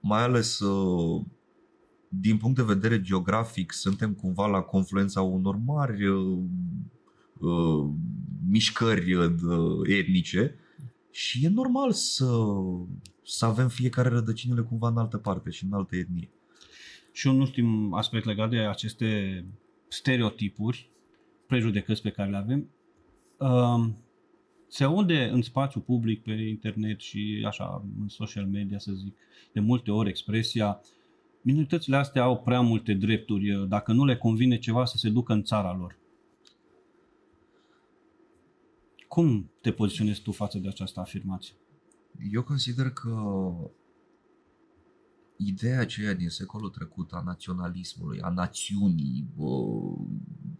[0.00, 1.24] mai ales uh,
[2.20, 6.38] din punct de vedere geografic, suntem cumva la confluența unor mari uh,
[7.38, 7.90] uh,
[8.48, 9.30] mișcări uh,
[9.82, 10.54] etnice
[11.10, 12.26] Și e normal să,
[13.24, 16.30] să avem fiecare rădăcinile cumva în altă parte și în altă etnie.
[17.12, 19.44] Și un ultim aspect legat de aceste
[19.88, 20.90] stereotipuri,
[21.46, 22.68] prejudecăți pe care le avem, um,
[24.66, 29.16] se aude în spațiu public, pe internet și așa, în social media, să zic,
[29.52, 30.80] de multe ori expresia
[31.42, 35.42] minoritățile astea au prea multe drepturi, dacă nu le convine ceva să se ducă în
[35.42, 35.98] țara lor.
[39.08, 41.54] Cum te poziționezi tu față de această afirmație?
[42.30, 43.12] Eu consider că
[45.36, 49.46] ideea aceea din secolul trecut a naționalismului, a națiunii bă,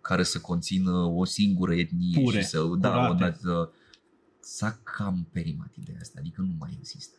[0.04, 3.40] care să conțină o singură etnie Pure, și să da, o, curate.
[3.40, 3.70] na-
[4.40, 7.18] s-a cam perimat ideea asta, adică nu mai există.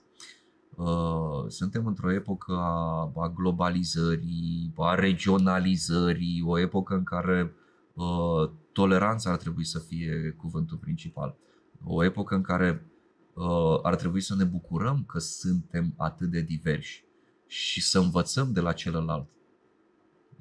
[0.76, 7.54] Uh, Suntem într-o epocă a, a globalizării, a regionalizării, o epocă în care
[7.94, 11.36] uh, toleranța ar trebui să fie cuvântul principal.
[11.84, 12.86] O epocă în care
[13.34, 17.04] uh, ar trebui să ne bucurăm că suntem atât de diversi
[17.48, 19.28] și să învățăm de la celălalt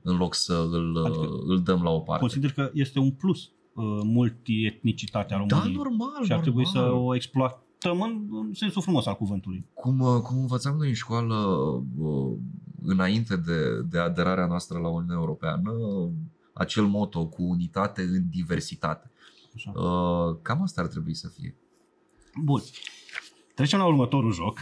[0.07, 2.21] în loc să îl, Adică- adică, îl dăm la o parte.
[2.21, 6.91] Consider că este un plus uh, multietnicitatea Da, României normal, și ar trebui normal.
[6.91, 9.67] să o exploatăm în, în sensul frumos al cuvântului.
[9.75, 11.35] Cum, uh, cum învățam noi în școală
[11.99, 12.37] uh,
[12.83, 16.11] înainte de, de aderarea noastră la Uniunea Europeană, uh,
[16.53, 19.11] acel moto cu unitate în diversitate.
[19.55, 19.71] Așa.
[19.71, 21.55] Uh, Cam asta ar trebui să fie.
[22.43, 22.61] Bun.
[23.55, 24.59] Trecem la următorul joc.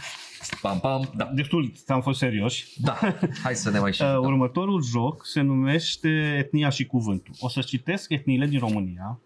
[0.61, 1.25] Pam, pam, da.
[1.25, 2.81] Destul am fost serioși.
[2.81, 2.97] Da,
[3.43, 4.01] hai să ne mai și...
[4.01, 4.19] Uh, da.
[4.19, 7.33] următorul joc se numește Etnia și Cuvântul.
[7.39, 9.19] O să citesc etniile din România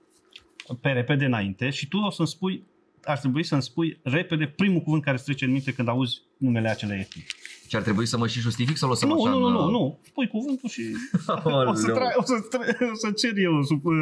[0.81, 2.63] pe repede înainte și tu o să-mi spui,
[3.03, 6.69] ar trebui să-mi spui repede primul cuvânt care îți trece în minte când auzi numele
[6.69, 7.25] acelei etnii.
[7.67, 9.53] Și ar trebui să mă și justific sau o să Nu, așa nu, nu, în,
[9.53, 9.99] nu, uh, nu.
[10.05, 11.69] Spui cuvântul și Aoleu.
[11.71, 13.93] o să, tra- o, să tra- o să cer eu sub, uh,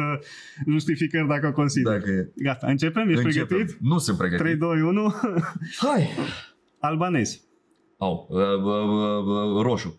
[0.68, 1.92] justificări dacă o consider.
[1.98, 2.32] Dacă e.
[2.36, 3.08] Gata, începem?
[3.08, 3.46] Ești Începem.
[3.46, 3.76] pregătit?
[3.80, 4.44] Nu sunt pregătit.
[4.44, 5.14] 3, 2, 1.
[5.78, 6.08] Hai!
[6.78, 7.44] Albanezi,
[7.98, 9.98] Au, uh, uh, uh, uh, roșu.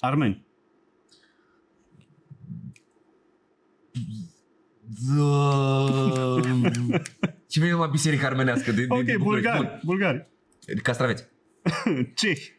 [0.00, 0.46] armeni,
[5.16, 6.40] Da.
[7.46, 9.48] Ce vine numai biserica armenească din, din, ok, din București.
[9.50, 10.28] bulgari, bulgari,
[10.66, 10.80] Bun.
[10.82, 11.24] Castraveți.
[12.14, 12.52] cehi,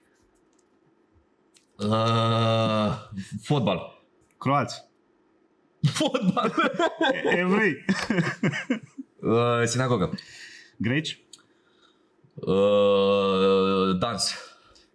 [1.80, 2.94] Uh,
[3.42, 4.04] fotbal.
[4.38, 4.88] croați,
[5.82, 6.54] Fotbal.
[7.38, 7.86] evrei,
[9.22, 10.14] uh, sinagogă.
[10.78, 11.24] greci,
[12.34, 14.36] Uh, dans.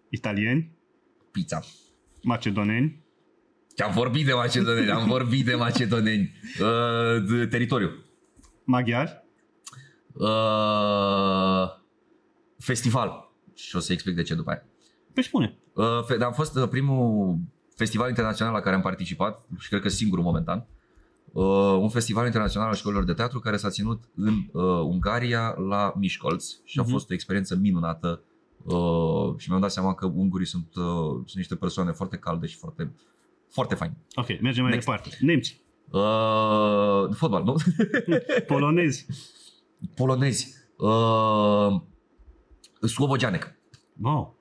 [0.09, 0.71] italieni,
[1.33, 1.61] Pizza.
[2.23, 3.03] macedoneni,
[3.85, 6.33] Am vorbit de macedoneni, am vorbit de macedoneni.
[6.61, 7.91] Uh, de teritoriu.
[8.65, 9.23] maghiari,
[10.13, 11.69] Uh,
[12.59, 13.33] festival.
[13.55, 14.65] Și o să explic de ce după aia.
[15.15, 15.59] Pe spune.
[15.75, 17.39] Uh, fe- am fost uh, primul
[17.77, 20.67] festival internațional la care am participat și cred că singurul momentan.
[21.33, 21.45] Uh,
[21.81, 26.41] un festival internațional al școlilor de teatru care s-a ținut în uh, Ungaria la Miskolc
[26.65, 26.91] și a Mhm.
[26.91, 28.23] fost o experiență minunată
[28.65, 32.57] uh, și mi-am dat seama că ungurii sunt, uh, sunt niște persoane foarte calde și
[32.57, 32.93] foarte,
[33.51, 33.97] foarte faine.
[34.15, 34.87] Ok, mergem mai Next.
[34.87, 35.17] departe.
[35.21, 37.55] Nemți, Uh, fotbal, nu?
[38.47, 39.07] polonezi,
[39.95, 40.55] Polonezi.
[40.77, 41.81] Uh,
[42.89, 43.55] Slobogeanec.
[44.03, 44.37] wow.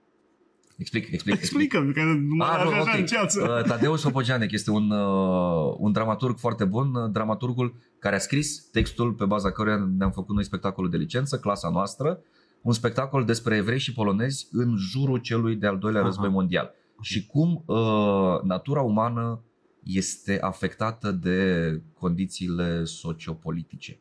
[0.84, 1.67] Explic, explic, explic.
[1.67, 2.98] Explică, că mă Ah, nu, așa ok.
[2.98, 3.41] în ceață.
[3.41, 8.69] Uh, Tadeu Sopogeanec este un, uh, un dramaturg foarte bun, uh, dramaturgul care a scris
[8.72, 12.19] textul pe baza căruia ne-am făcut noi spectacolul de licență, clasa noastră,
[12.62, 16.10] un spectacol despre evrei și polonezi în jurul celui de-al doilea Aha.
[16.10, 16.72] război mondial.
[17.02, 19.43] Și cum uh, natura umană
[19.84, 24.00] este afectată de condițiile sociopolitice.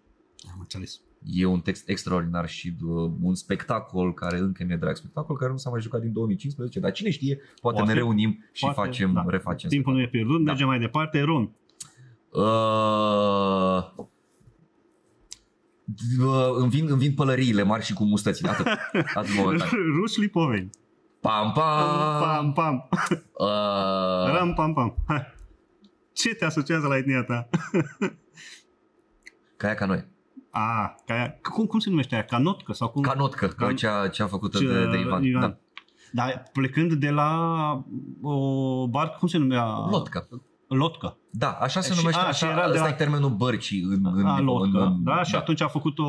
[0.52, 1.00] Am înțeles.
[1.24, 4.96] E un text extraordinar și uh, un spectacol care încă mi-e drag.
[4.96, 7.92] Spectacol care nu s-a mai jucat din 2015, dar cine știe, poate, Poate.
[7.92, 9.24] ne reunim și Poate, facem, da.
[9.28, 9.68] refacem.
[9.70, 10.44] Timpul nu e pierdut, Da.
[10.50, 11.20] mergem mai departe.
[11.20, 11.50] Romi,
[12.34, 13.82] Uh,
[16.18, 18.48] uh, îmi, vin, îmi vin pălăriile mari și cu mustățile.
[18.48, 18.66] Atât.
[19.14, 19.68] Atât momentan.
[20.00, 20.70] ruși, lipoveni.
[21.20, 22.20] Pam, pam.
[22.20, 22.88] Pam, pam.
[23.38, 24.94] Uh, Ram, pam, pam.
[25.06, 25.22] Hai.
[26.12, 27.48] Ce te asociază la etnia ta?
[29.56, 30.04] Caia ca noi.
[30.54, 32.24] A, ca, cum, cum se numește aia?
[32.24, 32.72] Canotcă?
[32.72, 33.02] Sau cum?
[33.02, 33.76] Canotcă, Can- Can...
[33.76, 35.22] cea, cea făcută Ce- de, de Ivan.
[35.24, 35.40] Ivan.
[35.40, 35.56] Da.
[36.12, 37.30] Dar plecând de la
[38.22, 39.64] o barcă, cum se numea?
[39.90, 40.28] Lotcă.
[40.68, 41.16] Lotcă.
[41.30, 43.82] Da, așa se Și- numește, a, și așa, era de ăsta la- e termenul bărcii
[43.82, 44.78] în, în, a, în, lotcă.
[44.84, 46.08] în, da, și atunci a făcut o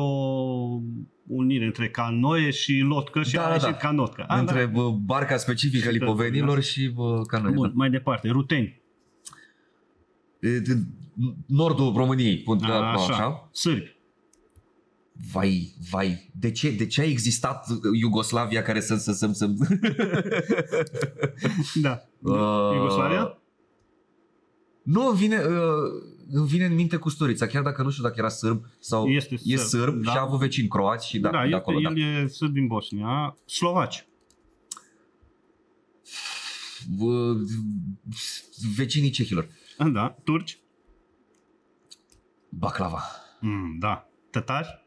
[1.26, 3.76] unire între canoe și lotcă și Da, a da, ieșit da.
[3.76, 4.24] canotcă.
[4.28, 4.70] A, între da.
[4.80, 7.52] bă, barca specifică Și lipovenilor că- și bă, canoe.
[7.52, 7.72] Bun, Da.
[7.76, 8.28] mai departe.
[8.28, 8.82] Ruteni.
[10.40, 10.82] E, de-
[11.46, 12.92] Nordul României, punct, A, așa.
[12.92, 13.12] așa.
[13.12, 13.48] așa.
[13.52, 13.93] Sârbi.
[15.32, 18.96] Vai, vai, de ce, de ce a existat Iugoslavia care să...
[18.96, 19.46] să, să, să...
[21.82, 22.02] Da.
[22.20, 23.38] Uh, Iugoslavia?
[24.82, 25.36] Nu, vine...
[25.36, 29.08] Uh, îmi vine în minte cu Sturița, chiar dacă nu știu dacă era sârb sau
[29.08, 30.10] Este e sârb, sârb da.
[30.10, 31.90] și a avut vecini croați și da, da, de el, acolo, da.
[31.90, 33.36] el e sârb din Bosnia.
[33.44, 34.06] Slovaci.
[36.96, 37.36] V-
[38.76, 39.48] Vecinii cehilor.
[39.92, 40.16] Da.
[40.24, 40.58] Turci.
[42.48, 43.02] Baclava.
[43.40, 44.08] Mm, da.
[44.30, 44.83] Tătari.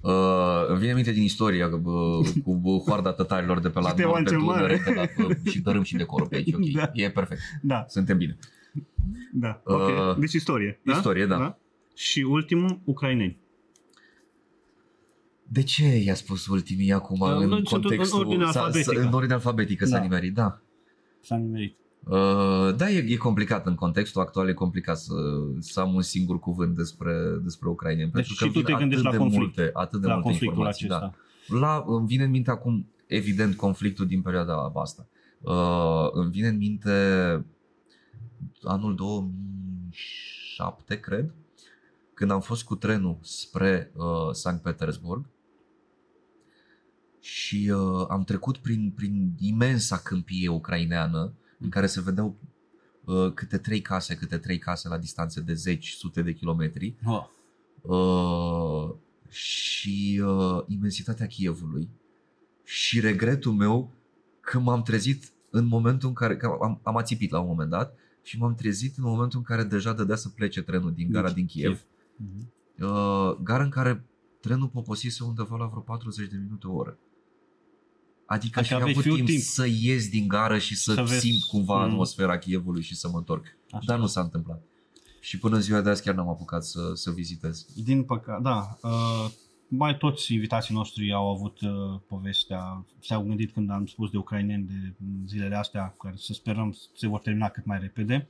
[0.00, 4.06] Uh, îmi vine minte din istoria uh, cu uh, hoarda tătarilor de pe la Suntem
[4.08, 4.80] nord pe cel mare.
[4.84, 6.60] Dunăre, că, uh, și dărâm și decorul pe aici, ok.
[6.74, 6.90] Da.
[6.92, 7.40] E perfect.
[7.62, 7.84] Da.
[7.88, 8.36] Suntem bine.
[9.32, 9.60] Da.
[9.64, 9.80] Ok.
[9.88, 10.80] Uh, deci istorie.
[10.84, 11.58] istorie, da.
[11.94, 13.38] Și ultimul, ucraineni.
[15.52, 18.20] De ce i-a spus ultimii acum Uh, în nu, sunt în contextul...
[18.20, 19.00] ordine s-a- s-a- alfabetică.
[19.00, 20.02] În ordine alfabetică s-a Da.
[20.02, 20.60] nimerit, da.
[21.20, 21.76] S-a nimerit.
[22.04, 25.14] Uh, da, e, e complicat în contextul actual, e complicat să,
[25.58, 28.10] să am un singur cuvânt despre, despre ucraineni.
[28.10, 29.56] Deci pentru și că tu vin te gândești atât la de conflict.
[29.56, 31.14] Multe, atât de la multe conflictul informații, acesta.
[31.48, 31.58] Da.
[31.58, 35.06] La, îmi vine în minte acum, evident, conflictul din perioada asta.
[35.40, 36.90] Uh, îmi vine în minte
[38.62, 41.34] anul 2007, cred,
[42.14, 45.24] când am fost cu trenul spre uh, Sankt Petersburg
[47.20, 52.36] și uh, am trecut prin, prin imensa câmpie ucraineană în care se vedeau
[53.04, 57.26] uh, câte trei case, câte trei case la distanțe de zeci, sute de kilometri Oh.
[57.82, 58.94] uh,
[59.28, 61.88] și uh, imensitatea Chievului
[62.64, 63.92] și regretul meu
[64.40, 67.94] că m-am trezit în momentul în care, că am, am ațipit la un moment dat
[68.22, 71.36] și m-am trezit în momentul în care deja dădea să plece trenul din gara Deci,
[71.36, 71.84] din Kiev.
[72.16, 72.52] Mhm.
[72.78, 74.04] Uh, gara în care
[74.40, 76.98] trenul poposise undeva la vreo 40 de minute o oră.
[78.32, 79.40] Adică aș Adică fi aveai avut fiu timp, timp.
[79.42, 81.90] să ies din gară și să, Să vezi- simt cumva Mm.
[81.90, 83.44] atmosfera Chievului și să mă întorc.
[83.70, 83.82] Așa.
[83.86, 84.62] Dar nu s-a întâmplat.
[85.20, 87.66] Și până în ziua de azi chiar n-am apucat să, să vizitez.
[87.84, 88.78] Din păcate, da.
[88.82, 89.30] Uh,
[89.68, 91.70] mai toți invitații noștri au avut uh,
[92.08, 94.92] povestea, s-au gândit când am spus de ucraineni de
[95.26, 98.28] zilele astea, care să sperăm se vor termina cât mai repede.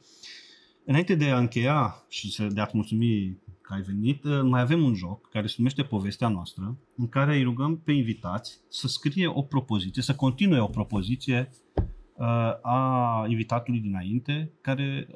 [0.85, 3.37] Înainte de a încheia și să, de a-ți mulțumi
[3.71, 7.37] că ai venit, uh, mai avem un joc care se numește Povestea noastră, în care
[7.37, 12.27] îi rugăm pe invitați să scrie o propoziție, să continue o propoziție uh,
[12.63, 15.09] a invitatului dinainte, care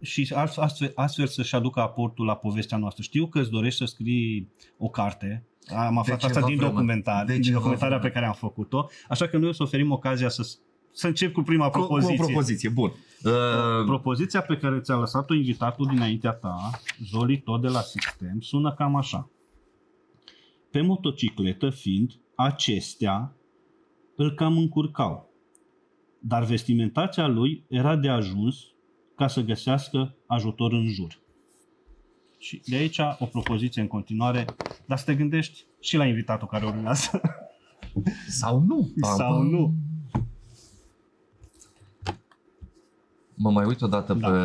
[0.00, 3.02] și astfel, astfel să-și aducă aportul la povestea noastră.
[3.02, 6.72] Știu că îți dorești să scrii o carte, am aflat asta ceva din vreme.
[6.72, 8.12] documentar, De din ceva documentarea vreme.
[8.12, 10.56] pe care am făcut-o, așa că noi o să oferim ocazia să,
[10.92, 12.16] să încep cu prima propoziție.
[12.16, 12.92] Cu, cu o propoziție, bun.
[13.24, 16.70] Uh, Propoziția pe care ți-a lăsat-o invitatul dinaintea ta,
[17.04, 19.30] Zoli, tot de la sistem, sună cam așa.
[20.70, 23.32] Pe motocicletă fiind, acestea
[24.16, 25.28] îl cam încurcau,
[26.18, 28.56] dar vestimentația lui era de ajuns
[29.16, 31.18] ca să găsească ajutor în jur.
[32.38, 34.44] Și de aici o propoziție în continuare,
[34.86, 37.20] dar să te gândești și la invitatul care urmează.
[38.28, 38.90] sau nu.
[39.16, 39.74] Sau Pam, nu.
[43.42, 44.30] Mă mai uit odată Da.
[44.30, 44.36] pe...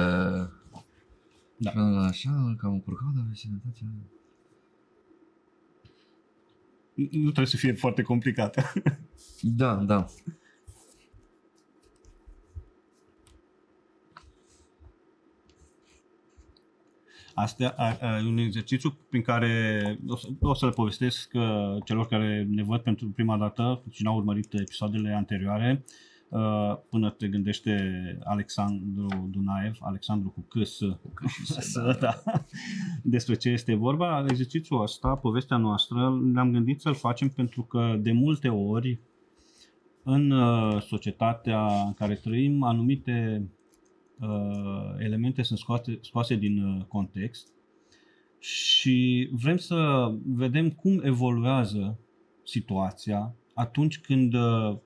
[1.58, 1.72] Da.
[2.08, 3.88] Așa, cam încurcat, dar vecinătatea...
[6.94, 8.62] Nu trebuie să fie foarte complicată.
[9.42, 10.06] Da, da.
[17.34, 21.76] Asta a- a- e un exercițiu prin care o, să, o să le povestesc uh,
[21.86, 25.94] celor care ne văd pentru prima dată și n-au urmărit episoadele anterioare uh,
[26.90, 27.74] până te gândește
[28.24, 30.80] Alexandru Dunaev, Alexandru cu C, S,
[31.60, 32.22] S, da.
[33.04, 34.26] despre ce este vorba.
[34.30, 39.00] Exercițiul ăsta, povestea noastră, ne-am gândit să-l facem pentru că de multe ori
[40.04, 43.50] în uh, societatea în care trăim, anumite
[44.20, 47.54] uh, elemente sunt scoate, scoase din uh, context
[48.40, 52.00] și vrem să vedem cum evoluează
[52.44, 54.78] situația atunci când uh,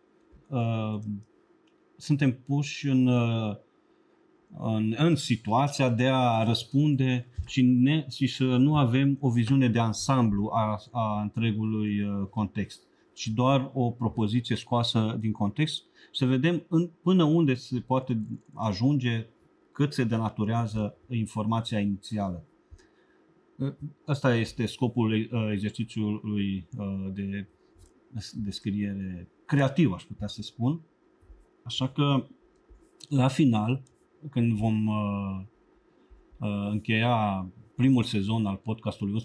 [0.48, 1.00] uh,
[2.00, 3.56] suntem puși în, uh,
[4.58, 9.80] în, în situația de a răspunde și, ne, și să nu avem o viziune de
[9.80, 12.84] ansamblu a, a întregului uh, context,
[13.14, 18.22] ci doar o propoziție scoasă din context, să vedem în, până unde se poate
[18.54, 19.28] ajunge,
[19.72, 22.44] cât se denaturează informația inițială.
[24.06, 27.48] Asta este scopul uh, exercițiului uh, de
[28.34, 30.82] descriere creativă, aș putea să spun.
[31.64, 32.28] Așa că,
[33.10, 33.84] la final,
[34.30, 35.42] când vom uh,
[36.40, 39.24] uh, încheia primul sezon al podcastului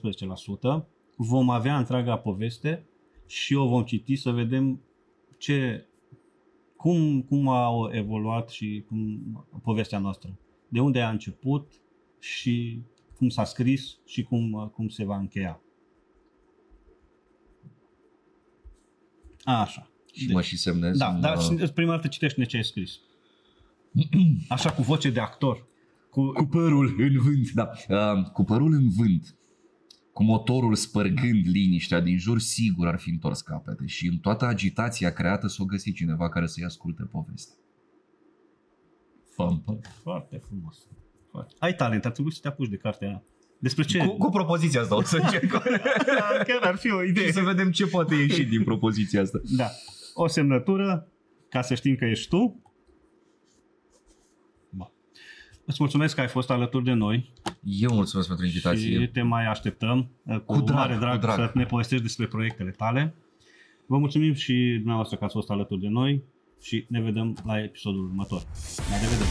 [0.81, 0.85] 11%,
[1.17, 2.87] vom avea întreaga poveste
[3.27, 4.81] și o vom citi să vedem
[5.39, 5.87] ce,
[6.77, 9.21] cum, cum a evoluat și cum
[9.63, 10.39] povestea noastră.
[10.69, 11.73] De unde a început
[12.19, 12.83] și
[13.17, 15.63] cum s-a scris și cum, cum se va încheia.
[19.45, 19.94] A, așa.
[20.15, 20.97] Și mă și semnez.
[20.97, 22.93] Da, în, dar uh, și prima dată citește ce ai scris.
[24.49, 25.67] Așa cu voce de actor.
[26.11, 27.71] Cu, Cu părul în vânt, da.
[27.89, 29.37] Uh, cu părul în vânt,
[30.13, 35.13] cu motorul spărgând liniștea din jur, sigur ar fi întors capete și în toată agitația
[35.13, 37.55] creată s-o găsi cineva care să-i asculte povestea.
[39.35, 39.81] Făm, făm.
[40.03, 40.77] Foarte frumos.
[41.31, 41.55] Foarte.
[41.59, 43.23] Ai talent, ar trebui să te apuci de cartea aia.
[43.59, 43.99] Despre ce?
[43.99, 45.51] Cu, cu propoziția asta o să încerc.
[46.19, 47.27] Da, Chiar ar fi o idee.
[47.27, 49.41] și să vedem ce poate ieși din propoziția asta.
[49.57, 49.71] Da.
[50.15, 51.09] O semnătură,
[51.49, 52.63] ca să știm că ești tu.
[54.71, 54.91] Ba.
[55.65, 59.01] Îți mulțumesc că ai fost alături de noi Eu mulțumesc pentru invitație.
[59.01, 61.35] și te mai așteptăm uh, cu, Cu drag, mare drag, cu drag.
[61.37, 63.15] să ne povestești despre proiectele tale.
[63.87, 66.23] Vă mulțumim și dumneavoastră că ați fost alături de noi
[66.63, 68.43] și ne vedem la episodul următor.
[68.91, 69.29] La revedere!